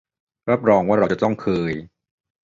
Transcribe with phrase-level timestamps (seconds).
[0.49, 1.73] รับรองว่าเราจะต้องเคย